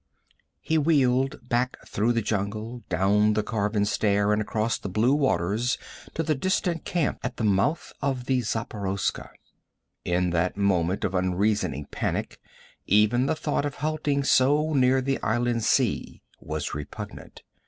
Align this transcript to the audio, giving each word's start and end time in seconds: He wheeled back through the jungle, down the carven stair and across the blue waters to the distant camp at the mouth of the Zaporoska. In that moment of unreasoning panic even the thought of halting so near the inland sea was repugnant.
He 0.61 0.79
wheeled 0.79 1.47
back 1.47 1.77
through 1.85 2.13
the 2.13 2.23
jungle, 2.23 2.81
down 2.89 3.33
the 3.33 3.43
carven 3.43 3.85
stair 3.85 4.33
and 4.33 4.41
across 4.41 4.79
the 4.79 4.89
blue 4.89 5.13
waters 5.13 5.77
to 6.15 6.23
the 6.23 6.33
distant 6.33 6.85
camp 6.85 7.19
at 7.21 7.37
the 7.37 7.43
mouth 7.43 7.93
of 8.01 8.25
the 8.25 8.41
Zaporoska. 8.41 9.29
In 10.03 10.31
that 10.31 10.57
moment 10.57 11.03
of 11.03 11.13
unreasoning 11.13 11.85
panic 11.91 12.39
even 12.87 13.27
the 13.27 13.35
thought 13.35 13.63
of 13.63 13.75
halting 13.75 14.23
so 14.23 14.73
near 14.73 15.01
the 15.01 15.19
inland 15.23 15.63
sea 15.63 16.23
was 16.39 16.73
repugnant. 16.73 17.43